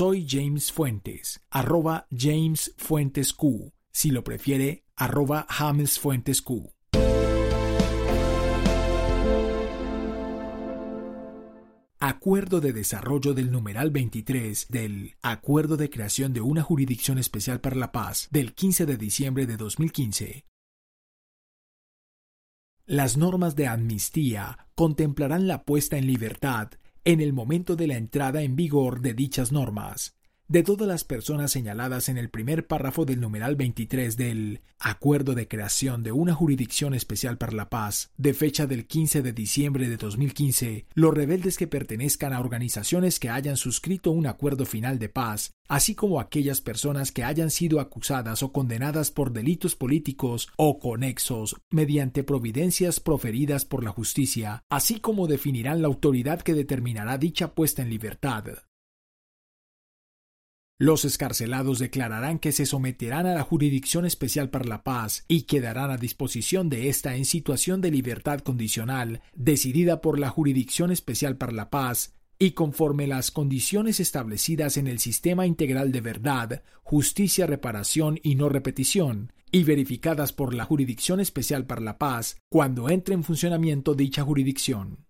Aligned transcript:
Soy 0.00 0.26
James 0.26 0.72
Fuentes, 0.72 1.42
arroba 1.50 2.06
James 2.10 2.74
Fuentes 2.78 3.34
Q, 3.34 3.70
si 3.92 4.10
lo 4.10 4.24
prefiere, 4.24 4.86
arroba 4.96 5.44
James 5.50 5.98
Fuentes 5.98 6.40
Q. 6.40 6.72
Acuerdo 11.98 12.62
de 12.62 12.72
desarrollo 12.72 13.34
del 13.34 13.52
numeral 13.52 13.90
23 13.90 14.68
del 14.70 15.16
Acuerdo 15.20 15.76
de 15.76 15.90
creación 15.90 16.32
de 16.32 16.40
una 16.40 16.62
jurisdicción 16.62 17.18
especial 17.18 17.60
para 17.60 17.76
la 17.76 17.92
paz 17.92 18.28
del 18.30 18.54
15 18.54 18.86
de 18.86 18.96
diciembre 18.96 19.46
de 19.46 19.58
2015. 19.58 20.46
Las 22.86 23.18
normas 23.18 23.54
de 23.54 23.66
amnistía 23.66 24.66
contemplarán 24.74 25.46
la 25.46 25.64
puesta 25.64 25.98
en 25.98 26.06
libertad 26.06 26.70
en 27.04 27.20
el 27.20 27.32
momento 27.32 27.76
de 27.76 27.86
la 27.86 27.96
entrada 27.96 28.42
en 28.42 28.56
vigor 28.56 29.00
de 29.00 29.14
dichas 29.14 29.52
normas 29.52 30.19
de 30.50 30.64
todas 30.64 30.88
las 30.88 31.04
personas 31.04 31.52
señaladas 31.52 32.08
en 32.08 32.18
el 32.18 32.28
primer 32.28 32.66
párrafo 32.66 33.04
del 33.04 33.20
numeral 33.20 33.54
23 33.54 34.16
del 34.16 34.62
Acuerdo 34.80 35.36
de 35.36 35.46
creación 35.46 36.02
de 36.02 36.10
una 36.10 36.34
jurisdicción 36.34 36.92
especial 36.92 37.38
para 37.38 37.52
la 37.52 37.70
paz, 37.70 38.10
de 38.16 38.34
fecha 38.34 38.66
del 38.66 38.88
15 38.88 39.22
de 39.22 39.32
diciembre 39.32 39.88
de 39.88 39.96
2015, 39.96 40.86
los 40.94 41.14
rebeldes 41.14 41.56
que 41.56 41.68
pertenezcan 41.68 42.32
a 42.32 42.40
organizaciones 42.40 43.20
que 43.20 43.30
hayan 43.30 43.56
suscrito 43.56 44.10
un 44.10 44.26
acuerdo 44.26 44.66
final 44.66 44.98
de 44.98 45.08
paz, 45.08 45.52
así 45.68 45.94
como 45.94 46.18
aquellas 46.18 46.60
personas 46.60 47.12
que 47.12 47.22
hayan 47.22 47.52
sido 47.52 47.78
acusadas 47.78 48.42
o 48.42 48.50
condenadas 48.50 49.12
por 49.12 49.32
delitos 49.32 49.76
políticos 49.76 50.48
o 50.56 50.80
conexos 50.80 51.54
mediante 51.70 52.24
providencias 52.24 52.98
proferidas 52.98 53.64
por 53.64 53.84
la 53.84 53.92
justicia, 53.92 54.64
así 54.68 54.98
como 54.98 55.28
definirán 55.28 55.80
la 55.80 55.86
autoridad 55.86 56.40
que 56.40 56.54
determinará 56.54 57.18
dicha 57.18 57.54
puesta 57.54 57.82
en 57.82 57.90
libertad. 57.90 58.46
Los 60.80 61.04
escarcelados 61.04 61.78
declararán 61.78 62.38
que 62.38 62.52
se 62.52 62.64
someterán 62.64 63.26
a 63.26 63.34
la 63.34 63.42
Jurisdicción 63.42 64.06
Especial 64.06 64.48
para 64.48 64.64
la 64.64 64.82
Paz 64.82 65.26
y 65.28 65.42
quedarán 65.42 65.90
a 65.90 65.98
disposición 65.98 66.70
de 66.70 66.88
esta 66.88 67.16
en 67.16 67.26
situación 67.26 67.82
de 67.82 67.90
libertad 67.90 68.40
condicional, 68.40 69.20
decidida 69.34 70.00
por 70.00 70.18
la 70.18 70.30
Jurisdicción 70.30 70.90
Especial 70.90 71.36
para 71.36 71.52
la 71.52 71.68
Paz, 71.68 72.14
y 72.38 72.52
conforme 72.52 73.06
las 73.06 73.30
condiciones 73.30 74.00
establecidas 74.00 74.78
en 74.78 74.86
el 74.86 75.00
Sistema 75.00 75.44
Integral 75.44 75.92
de 75.92 76.00
Verdad, 76.00 76.62
Justicia, 76.82 77.46
Reparación 77.46 78.18
y 78.22 78.36
No 78.36 78.48
Repetición, 78.48 79.34
y 79.52 79.64
verificadas 79.64 80.32
por 80.32 80.54
la 80.54 80.64
Jurisdicción 80.64 81.20
Especial 81.20 81.66
para 81.66 81.82
la 81.82 81.98
Paz 81.98 82.38
cuando 82.48 82.88
entre 82.88 83.12
en 83.12 83.22
funcionamiento 83.22 83.94
dicha 83.94 84.22
jurisdicción. 84.22 85.09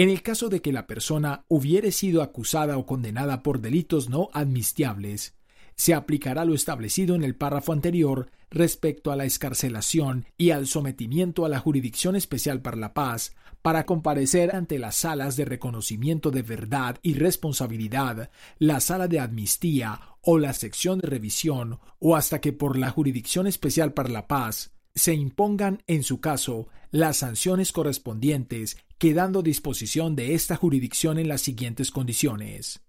En 0.00 0.08
el 0.08 0.22
caso 0.22 0.48
de 0.48 0.62
que 0.62 0.72
la 0.72 0.86
persona 0.86 1.44
hubiere 1.46 1.92
sido 1.92 2.22
acusada 2.22 2.78
o 2.78 2.86
condenada 2.86 3.42
por 3.42 3.60
delitos 3.60 4.08
no 4.08 4.30
admistiables, 4.32 5.34
se 5.76 5.92
aplicará 5.92 6.46
lo 6.46 6.54
establecido 6.54 7.14
en 7.14 7.22
el 7.22 7.36
párrafo 7.36 7.74
anterior 7.74 8.30
respecto 8.50 9.12
a 9.12 9.16
la 9.16 9.26
escarcelación 9.26 10.24
y 10.38 10.52
al 10.52 10.66
sometimiento 10.68 11.44
a 11.44 11.50
la 11.50 11.58
Jurisdicción 11.58 12.16
Especial 12.16 12.62
para 12.62 12.78
la 12.78 12.94
Paz 12.94 13.36
para 13.60 13.84
comparecer 13.84 14.56
ante 14.56 14.78
las 14.78 14.96
salas 14.96 15.36
de 15.36 15.44
reconocimiento 15.44 16.30
de 16.30 16.40
verdad 16.44 16.96
y 17.02 17.12
responsabilidad, 17.12 18.30
la 18.58 18.80
sala 18.80 19.06
de 19.06 19.20
amnistía 19.20 20.00
o 20.22 20.38
la 20.38 20.54
sección 20.54 21.00
de 21.00 21.08
revisión, 21.08 21.78
o 21.98 22.16
hasta 22.16 22.40
que 22.40 22.54
por 22.54 22.78
la 22.78 22.88
Jurisdicción 22.88 23.46
Especial 23.46 23.92
para 23.92 24.08
la 24.08 24.26
Paz 24.26 24.72
se 24.94 25.12
impongan 25.12 25.82
en 25.86 26.04
su 26.04 26.22
caso 26.22 26.68
las 26.90 27.18
sanciones 27.18 27.70
correspondientes 27.70 28.78
quedando 29.00 29.40
disposición 29.40 30.14
de 30.14 30.34
esta 30.34 30.56
jurisdicción 30.56 31.18
en 31.18 31.26
las 31.26 31.40
siguientes 31.40 31.90
condiciones. 31.90 32.82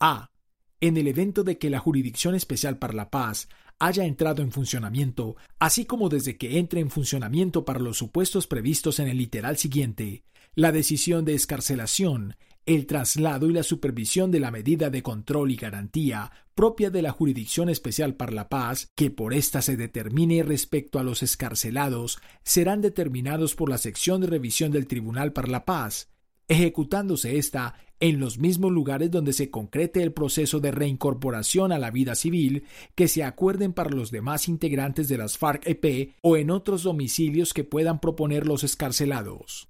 A. 0.00 0.32
En 0.80 0.96
el 0.96 1.06
evento 1.06 1.44
de 1.44 1.58
que 1.58 1.70
la 1.70 1.78
Jurisdicción 1.78 2.34
Especial 2.34 2.76
para 2.76 2.94
la 2.94 3.08
Paz 3.08 3.48
haya 3.78 4.04
entrado 4.04 4.42
en 4.42 4.52
funcionamiento, 4.52 5.36
así 5.58 5.84
como 5.84 6.08
desde 6.08 6.36
que 6.36 6.58
entre 6.58 6.80
en 6.80 6.90
funcionamiento 6.90 7.64
para 7.64 7.80
los 7.80 7.98
supuestos 7.98 8.46
previstos 8.46 8.98
en 8.98 9.08
el 9.08 9.18
literal 9.18 9.56
siguiente, 9.56 10.24
la 10.54 10.72
decisión 10.72 11.24
de 11.24 11.34
escarcelación, 11.34 12.34
el 12.66 12.86
traslado 12.86 13.48
y 13.48 13.52
la 13.52 13.62
supervisión 13.62 14.30
de 14.30 14.40
la 14.40 14.50
medida 14.50 14.90
de 14.90 15.02
control 15.02 15.50
y 15.50 15.56
garantía 15.56 16.30
propia 16.54 16.90
de 16.90 17.02
la 17.02 17.12
Jurisdicción 17.12 17.68
Especial 17.68 18.16
para 18.16 18.32
la 18.32 18.48
Paz, 18.48 18.90
que 18.96 19.10
por 19.10 19.32
ésta 19.32 19.62
se 19.62 19.76
determine 19.76 20.42
respecto 20.42 20.98
a 20.98 21.04
los 21.04 21.22
escarcelados, 21.22 22.18
serán 22.42 22.80
determinados 22.80 23.54
por 23.54 23.70
la 23.70 23.78
sección 23.78 24.20
de 24.20 24.26
revisión 24.26 24.72
del 24.72 24.88
Tribunal 24.88 25.32
para 25.32 25.48
la 25.48 25.64
Paz, 25.64 26.08
ejecutándose 26.48 27.36
ésta 27.36 27.74
en 28.00 28.20
los 28.20 28.38
mismos 28.38 28.72
lugares 28.72 29.10
donde 29.10 29.32
se 29.32 29.50
concrete 29.50 30.02
el 30.02 30.12
proceso 30.12 30.60
de 30.60 30.70
reincorporación 30.70 31.72
a 31.72 31.78
la 31.78 31.90
vida 31.90 32.14
civil 32.14 32.64
que 32.94 33.08
se 33.08 33.24
acuerden 33.24 33.72
para 33.72 33.90
los 33.90 34.10
demás 34.10 34.48
integrantes 34.48 35.08
de 35.08 35.18
las 35.18 35.38
FARC-EP 35.38 36.14
o 36.22 36.36
en 36.36 36.50
otros 36.50 36.82
domicilios 36.84 37.52
que 37.52 37.64
puedan 37.64 38.00
proponer 38.00 38.46
los 38.46 38.64
escarcelados. 38.64 39.68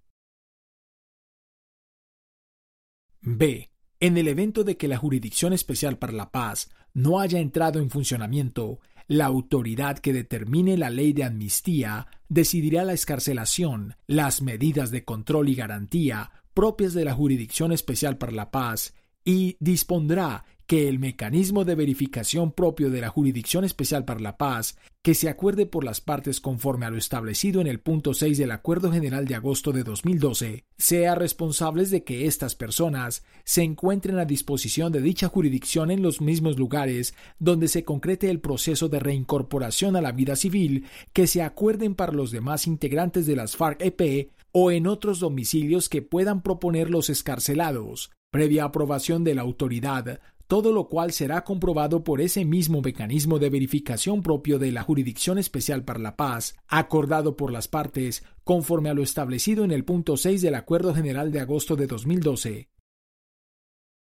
B. 3.21 3.71
En 4.00 4.17
el 4.17 4.28
evento 4.28 4.62
de 4.62 4.77
que 4.77 4.87
la 4.88 4.97
Jurisdicción 4.97 5.53
Especial 5.53 5.99
para 5.99 6.12
la 6.12 6.31
Paz 6.31 6.71
no 6.94 7.19
haya 7.19 7.41
entrado 7.41 7.81
en 7.81 7.91
funcionamiento, 7.91 8.78
la 9.09 9.27
autoridad 9.27 9.99
que 9.99 10.12
determine 10.12 10.77
la 10.77 10.91
ley 10.91 11.12
de 11.12 11.25
amnistía 11.25 12.06
decidirá 12.28 12.84
la 12.84 12.93
escarcelación, 12.93 13.97
las 14.06 14.43
medidas 14.43 14.91
de 14.91 15.05
control 15.05 15.49
y 15.49 15.55
garantía 15.55 16.31
propias 16.58 16.92
de 16.92 17.04
la 17.04 17.14
Jurisdicción 17.14 17.70
Especial 17.70 18.19
para 18.19 18.32
la 18.32 18.50
Paz 18.50 18.92
y 19.24 19.56
dispondrá 19.60 20.44
que 20.66 20.88
el 20.88 20.98
mecanismo 20.98 21.64
de 21.64 21.76
verificación 21.76 22.50
propio 22.50 22.91
de 22.91 23.00
la 23.00 23.10
Jurisdicción 23.10 23.62
Especial 23.62 24.04
para 24.04 24.19
la 24.19 24.36
Paz, 24.36 24.76
que 25.00 25.14
se 25.14 25.28
acuerde 25.28 25.66
por 25.66 25.84
las 25.84 26.00
partes 26.00 26.41
conforme 26.41 26.84
a 26.84 26.91
lo 26.91 26.98
establecido 26.98 27.60
en 27.60 27.69
el 27.69 27.78
punto 27.78 28.12
6 28.12 28.38
del 28.38 28.50
Acuerdo 28.50 28.91
General 28.91 29.24
de 29.24 29.36
agosto 29.36 29.70
de 29.70 29.84
2012, 29.84 30.64
sea 30.76 31.14
responsables 31.14 31.92
de 31.92 32.02
que 32.02 32.26
estas 32.26 32.56
personas 32.56 33.22
se 33.44 33.62
encuentren 33.62 34.19
a 34.19 34.25
disposición 34.25 34.90
de 34.90 35.00
dicha 35.00 35.28
jurisdicción 35.28 35.92
en 35.92 36.02
los 36.02 36.20
mismos 36.20 36.58
lugares 36.58 37.14
donde 37.38 37.69
se 37.69 37.84
concrete 37.84 38.30
el 38.30 38.40
proceso 38.40 38.88
de 38.88 38.98
reincorporación 38.98 39.94
a 39.94 40.00
la 40.00 40.10
vida 40.10 40.34
civil 40.34 40.86
que 41.12 41.28
se 41.28 41.40
acuerden 41.40 41.94
para 41.94 42.12
los 42.12 42.32
demás 42.32 42.66
integrantes 42.66 43.26
de 43.26 43.36
las 43.36 43.56
FARC-EP 43.56 44.32
o 44.60 44.72
en 44.72 44.88
otros 44.88 45.20
domicilios 45.20 45.88
que 45.88 46.02
puedan 46.02 46.42
proponer 46.42 46.91
los 46.91 47.10
escarcelados, 47.10 48.10
previa 48.32 48.64
aprobación 48.64 49.22
de 49.22 49.36
la 49.36 49.42
autoridad, 49.42 50.20
todo 50.48 50.72
lo 50.72 50.88
cual 50.88 51.12
será 51.12 51.44
comprobado 51.44 52.02
por 52.02 52.20
ese 52.20 52.44
mismo 52.44 52.82
mecanismo 52.82 53.38
de 53.38 53.50
verificación 53.50 54.20
propio 54.20 54.58
de 54.58 54.72
la 54.72 54.82
Jurisdicción 54.82 55.38
Especial 55.38 55.84
para 55.84 56.00
la 56.00 56.16
Paz, 56.16 56.56
acordado 56.66 57.36
por 57.36 57.52
las 57.52 57.69
partes, 57.69 58.24
conforme 58.42 58.91
a 58.91 58.94
lo 58.94 59.04
establecido 59.04 59.62
en 59.62 59.70
el 59.70 59.84
punto 59.84 60.16
6 60.16 60.42
del 60.42 60.56
Acuerdo 60.56 60.92
General 60.92 61.30
de 61.30 61.38
agosto 61.38 61.76
de 61.76 61.86
2012. 61.86 62.69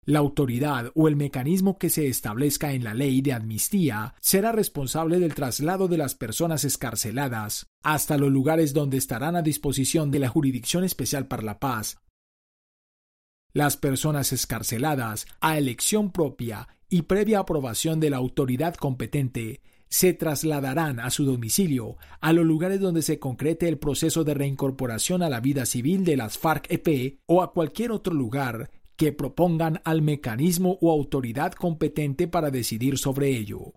La 0.09 0.21
autoridad 0.21 0.93
o 0.95 1.09
el 1.09 1.17
mecanismo 1.17 1.79
que 1.79 1.91
se 1.91 2.07
establezca 2.07 2.73
en 2.73 2.85
la 2.85 2.95
ley 2.95 3.23
de 3.23 3.33
amnistía 3.33 4.15
será 4.21 4.53
responsable 4.53 5.19
del 5.19 5.35
traslado 5.35 5.89
de 5.89 5.99
las 5.99 6.15
personas 6.15 6.65
escarceladas 6.65 7.67
hasta 7.83 8.17
los 8.17 8.31
lugares 8.31 8.73
donde 8.73 8.99
estarán 8.99 9.35
a 9.35 9.43
disposición 9.43 10.13
de 10.13 10.21
la 10.21 10.29
Jurisdicción 10.29 10.85
Especial 10.85 11.27
para 11.27 11.43
la 11.43 11.59
Paz. 11.59 11.99
Las 13.53 13.77
personas 13.77 14.33
escarceladas, 14.33 15.27
a 15.41 15.59
elección 15.59 16.13
propia 16.13 16.69
y 16.89 17.03
previa 17.03 17.41
aprobación 17.41 17.99
de 17.99 18.11
la 18.11 18.19
autoridad 18.19 18.77
competente, 18.77 19.61
se 19.89 20.13
trasladarán 20.13 21.01
a 21.01 21.11
su 21.11 21.25
domicilio, 21.25 21.97
a 22.21 22.33
los 22.33 22.47
lugares 22.47 22.79
donde 22.79 23.03
se 23.03 23.19
concrete 23.19 23.67
el 23.67 23.79
proceso 23.79 24.23
de 24.23 24.35
reincorporación 24.35 25.25
a 25.25 25.29
la 25.29 25.41
vida 25.41 25.67
civil 25.67 26.05
de 26.05 26.17
las 26.17 26.39
FARC-EP 26.39 27.19
o 27.27 27.43
a 27.43 27.53
cualquier 27.53 27.91
otro 27.91 28.15
lugar 28.15 28.71
que 28.97 29.13
propongan 29.13 29.81
al 29.85 30.03
mecanismo 30.03 30.79
o 30.81 30.91
autoridad 30.91 31.53
competente 31.53 32.29
para 32.29 32.51
decidir 32.51 32.99
sobre 32.99 33.29
ello. 33.29 33.75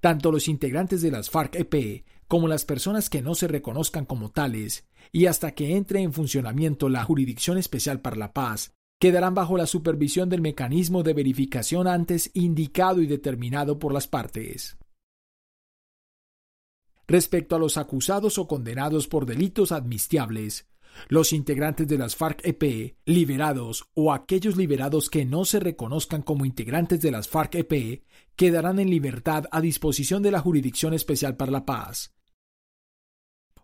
Tanto 0.00 0.30
los 0.30 0.48
integrantes 0.48 1.02
de 1.02 1.10
las 1.10 1.30
FARC-EP 1.30 2.04
como 2.28 2.48
las 2.48 2.64
personas 2.64 3.08
que 3.08 3.22
no 3.22 3.34
se 3.34 3.48
reconozcan 3.48 4.04
como 4.04 4.30
tales 4.30 4.86
y 5.12 5.26
hasta 5.26 5.52
que 5.52 5.76
entre 5.76 6.00
en 6.00 6.12
funcionamiento 6.12 6.88
la 6.88 7.04
Jurisdicción 7.04 7.58
Especial 7.58 8.00
para 8.00 8.16
la 8.16 8.32
Paz, 8.32 8.74
quedarán 8.98 9.34
bajo 9.34 9.56
la 9.56 9.66
supervisión 9.66 10.28
del 10.28 10.40
mecanismo 10.40 11.02
de 11.02 11.12
verificación 11.12 11.86
antes 11.86 12.30
indicado 12.34 13.02
y 13.02 13.06
determinado 13.06 13.78
por 13.78 13.92
las 13.92 14.08
partes. 14.08 14.76
Respecto 17.06 17.54
a 17.54 17.58
los 17.58 17.76
acusados 17.76 18.36
o 18.38 18.48
condenados 18.48 19.06
por 19.06 19.26
delitos 19.26 19.70
admistiables, 19.70 20.66
los 21.08 21.32
integrantes 21.32 21.88
de 21.88 21.98
las 21.98 22.16
FARC-EP 22.16 22.96
liberados 23.04 23.88
o 23.94 24.12
aquellos 24.12 24.56
liberados 24.56 25.10
que 25.10 25.24
no 25.24 25.44
se 25.44 25.60
reconozcan 25.60 26.22
como 26.22 26.44
integrantes 26.44 27.00
de 27.00 27.10
las 27.10 27.28
FARC-EP 27.28 28.02
quedarán 28.36 28.78
en 28.78 28.90
libertad 28.90 29.44
a 29.50 29.60
disposición 29.60 30.22
de 30.22 30.30
la 30.30 30.40
Jurisdicción 30.40 30.94
Especial 30.94 31.36
para 31.36 31.52
la 31.52 31.64
Paz. 31.64 32.12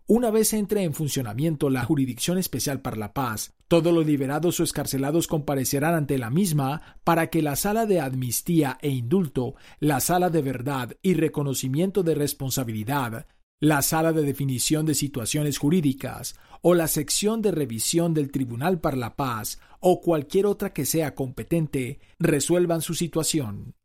Una 0.06 0.30
vez 0.30 0.52
entre 0.52 0.82
en 0.82 0.94
funcionamiento 0.94 1.70
la 1.70 1.84
Jurisdicción 1.84 2.36
Especial 2.36 2.80
para 2.80 2.96
la 2.96 3.14
Paz, 3.14 3.54
todos 3.68 3.94
los 3.94 4.04
liberados 4.04 4.58
o 4.60 4.64
escarcelados 4.64 5.28
comparecerán 5.28 5.94
ante 5.94 6.18
la 6.18 6.28
misma 6.28 6.98
para 7.04 7.28
que 7.28 7.40
la 7.40 7.56
sala 7.56 7.86
de 7.86 8.00
amnistía 8.00 8.78
e 8.82 8.90
indulto, 8.90 9.54
la 9.78 10.00
sala 10.00 10.28
de 10.28 10.42
verdad 10.42 10.96
y 11.02 11.14
reconocimiento 11.14 12.02
de 12.02 12.14
responsabilidad, 12.14 13.26
la 13.62 13.80
sala 13.80 14.12
de 14.12 14.22
definición 14.22 14.86
de 14.86 14.96
situaciones 14.96 15.56
jurídicas 15.56 16.34
o 16.62 16.74
la 16.74 16.88
sección 16.88 17.42
de 17.42 17.52
revisión 17.52 18.12
del 18.12 18.32
Tribunal 18.32 18.80
para 18.80 18.96
la 18.96 19.14
Paz 19.14 19.60
o 19.78 20.00
cualquier 20.00 20.46
otra 20.46 20.72
que 20.72 20.84
sea 20.84 21.14
competente 21.14 22.00
resuelvan 22.18 22.82
su 22.82 22.94
situación. 22.94 23.76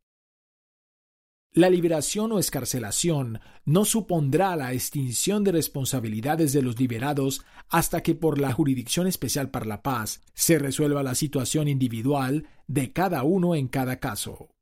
La 1.54 1.70
liberación 1.70 2.32
o 2.32 2.40
escarcelación 2.40 3.40
no 3.66 3.86
supondrá 3.86 4.56
la 4.56 4.74
extinción 4.74 5.44
de 5.44 5.52
responsabilidades 5.52 6.54
de 6.54 6.64
los 6.64 6.80
liberados 6.80 7.46
hasta 7.70 8.02
que 8.02 8.16
por 8.16 8.42
la 8.42 8.52
Jurisdicción 8.54 9.06
Especial 9.06 9.52
para 9.52 9.68
la 9.68 9.84
Paz 9.84 10.24
se 10.34 10.58
resuelva 10.58 11.04
la 11.04 11.14
situación 11.14 11.68
individual 11.68 12.48
de 12.66 12.94
cada 12.94 13.22
uno 13.22 13.54
en 13.54 13.68
cada 13.68 14.00
caso. 14.00 14.57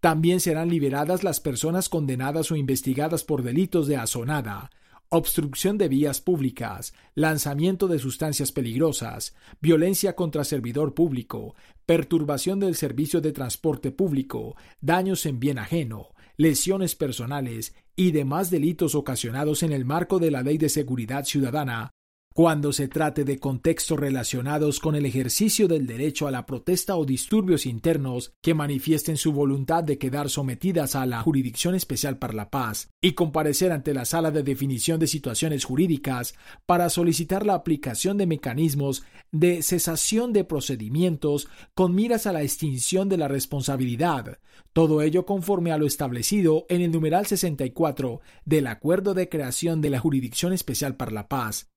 También 0.00 0.40
serán 0.40 0.68
liberadas 0.68 1.24
las 1.24 1.40
personas 1.40 1.88
condenadas 1.88 2.52
o 2.52 2.56
investigadas 2.56 3.24
por 3.24 3.42
delitos 3.42 3.88
de 3.88 3.96
azonada, 3.96 4.70
obstrucción 5.08 5.78
de 5.78 5.88
vías 5.88 6.20
públicas, 6.20 6.94
lanzamiento 7.14 7.88
de 7.88 7.98
sustancias 7.98 8.52
peligrosas, 8.52 9.34
violencia 9.60 10.14
contra 10.14 10.44
servidor 10.44 10.94
público, 10.94 11.56
perturbación 11.86 12.60
del 12.60 12.76
servicio 12.76 13.20
de 13.20 13.32
transporte 13.32 13.90
público, 13.90 14.56
daños 14.80 15.26
en 15.26 15.40
bien 15.40 15.58
ajeno, 15.58 16.08
lesiones 16.36 16.94
personales 16.94 17.74
y 17.96 18.12
demás 18.12 18.50
delitos 18.50 18.94
ocasionados 18.94 19.64
en 19.64 19.72
el 19.72 19.84
marco 19.84 20.20
de 20.20 20.30
la 20.30 20.42
Ley 20.42 20.58
de 20.58 20.68
Seguridad 20.68 21.24
Ciudadana 21.24 21.90
cuando 22.38 22.72
se 22.72 22.86
trate 22.86 23.24
de 23.24 23.40
contextos 23.40 23.98
relacionados 23.98 24.78
con 24.78 24.94
el 24.94 25.06
ejercicio 25.06 25.66
del 25.66 25.88
derecho 25.88 26.28
a 26.28 26.30
la 26.30 26.46
protesta 26.46 26.94
o 26.94 27.04
disturbios 27.04 27.66
internos 27.66 28.32
que 28.40 28.54
manifiesten 28.54 29.16
su 29.16 29.32
voluntad 29.32 29.82
de 29.82 29.98
quedar 29.98 30.30
sometidas 30.30 30.94
a 30.94 31.04
la 31.04 31.20
Jurisdicción 31.20 31.74
Especial 31.74 32.16
para 32.16 32.34
la 32.34 32.48
Paz 32.48 32.90
y 33.00 33.14
comparecer 33.14 33.72
ante 33.72 33.92
la 33.92 34.04
Sala 34.04 34.30
de 34.30 34.44
Definición 34.44 35.00
de 35.00 35.08
Situaciones 35.08 35.64
Jurídicas 35.64 36.36
para 36.64 36.90
solicitar 36.90 37.44
la 37.44 37.54
aplicación 37.54 38.16
de 38.18 38.26
mecanismos 38.26 39.02
de 39.32 39.62
cesación 39.62 40.32
de 40.32 40.44
procedimientos 40.44 41.48
con 41.74 41.92
miras 41.92 42.28
a 42.28 42.32
la 42.32 42.44
extinción 42.44 43.08
de 43.08 43.16
la 43.16 43.26
responsabilidad, 43.26 44.38
todo 44.72 45.02
ello 45.02 45.26
conforme 45.26 45.72
a 45.72 45.76
lo 45.76 45.86
establecido 45.88 46.66
en 46.68 46.82
el 46.82 46.92
numeral 46.92 47.26
64 47.26 48.20
del 48.44 48.68
Acuerdo 48.68 49.14
de 49.14 49.28
Creación 49.28 49.80
de 49.80 49.90
la 49.90 49.98
Jurisdicción 49.98 50.52
Especial 50.52 50.94
para 50.94 51.10
la 51.10 51.26
Paz, 51.26 51.72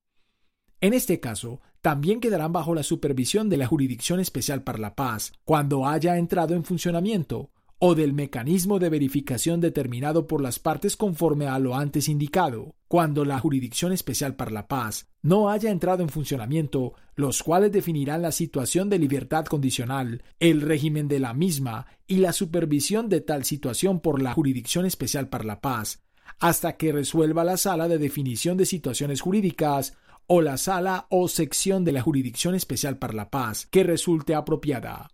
en 0.82 0.94
este 0.94 1.20
caso, 1.20 1.62
también 1.82 2.20
quedarán 2.20 2.52
bajo 2.52 2.76
la 2.76 2.84
supervisión 2.84 3.50
de 3.50 3.58
la 3.58 3.68
Jurisdicción 3.68 4.20
Especial 4.20 4.64
para 4.64 4.80
la 4.80 4.96
Paz 4.96 5.32
cuando 5.46 5.88
haya 5.88 6.18
entrado 6.18 6.56
en 6.56 6.64
funcionamiento, 6.64 7.52
o 7.84 7.96
del 7.96 8.14
mecanismo 8.14 8.78
de 8.78 8.90
verificación 8.90 9.60
determinado 9.60 10.28
por 10.28 10.42
las 10.42 10.60
partes 10.60 10.96
conforme 10.96 11.48
a 11.48 11.58
lo 11.58 11.76
antes 11.76 12.08
indicado, 12.08 12.76
cuando 12.88 13.26
la 13.26 13.40
Jurisdicción 13.40 13.92
Especial 13.92 14.36
para 14.36 14.52
la 14.52 14.68
Paz 14.68 15.08
no 15.24 15.50
haya 15.50 15.72
entrado 15.72 16.04
en 16.04 16.10
funcionamiento, 16.10 16.94
los 17.16 17.42
cuales 17.42 17.72
definirán 17.72 18.22
la 18.22 18.32
situación 18.32 18.90
de 18.90 19.00
libertad 19.00 19.46
condicional, 19.46 20.24
el 20.40 20.62
régimen 20.62 21.08
de 21.08 21.20
la 21.20 21.34
misma 21.34 21.88
y 22.06 22.18
la 22.18 22.34
supervisión 22.34 23.10
de 23.10 23.22
tal 23.22 23.46
situación 23.46 24.00
por 24.00 24.22
la 24.22 24.34
Jurisdicción 24.34 24.86
Especial 24.86 25.30
para 25.30 25.44
la 25.44 25.60
Paz, 25.60 26.04
hasta 26.40 26.78
que 26.78 26.92
resuelva 26.92 27.44
la 27.44 27.58
sala 27.58 27.88
de 27.88 27.98
definición 27.98 28.58
de 28.58 28.66
situaciones 28.66 29.22
jurídicas 29.22 29.98
o 30.28 30.42
la 30.42 30.58
sala 30.58 31.08
o 31.10 31.28
sección 31.28 31.84
de 31.84 31.92
la 31.92 32.02
Jurisdicción 32.02 32.56
Especial 32.56 32.98
para 32.98 33.14
la 33.14 33.30
Paz 33.30 33.68
que 33.70 33.84
resulte 33.84 34.36
apropiada. 34.36 35.10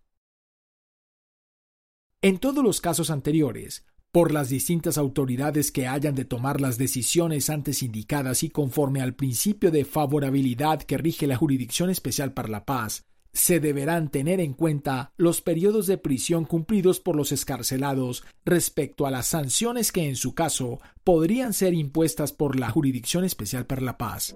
En 2.21 2.39
todos 2.39 2.63
los 2.63 2.81
casos 2.81 3.09
anteriores, 3.11 3.85
por 4.11 4.31
las 4.31 4.49
distintas 4.49 4.97
autoridades 4.97 5.71
que 5.71 5.85
hayan 5.85 6.15
de 6.15 6.25
tomar 6.25 6.59
las 6.59 6.77
decisiones 6.77 7.49
antes 7.49 7.83
indicadas 7.83 8.41
y 8.41 8.49
conforme 8.49 9.01
al 9.01 9.13
principio 9.13 9.69
de 9.69 9.85
favorabilidad 9.85 10.81
que 10.81 10.97
rige 10.97 11.27
la 11.27 11.35
Jurisdicción 11.35 11.89
Especial 11.89 12.33
para 12.33 12.49
la 12.49 12.65
Paz, 12.65 13.05
se 13.33 13.59
deberán 13.59 14.09
tener 14.09 14.39
en 14.39 14.53
cuenta 14.53 15.11
los 15.17 15.41
periodos 15.41 15.85
de 15.85 15.99
prisión 15.99 16.45
cumplidos 16.45 16.99
por 16.99 17.15
los 17.15 17.31
escarcelados 17.31 18.23
respecto 18.43 19.05
a 19.05 19.11
las 19.11 19.27
sanciones 19.27 19.91
que 19.91 20.07
en 20.07 20.15
su 20.15 20.33
caso 20.33 20.79
podrían 21.03 21.53
ser 21.53 21.75
impuestas 21.75 22.33
por 22.33 22.59
la 22.59 22.71
Jurisdicción 22.71 23.23
Especial 23.23 23.67
para 23.67 23.81
la 23.81 23.97
Paz. 23.99 24.35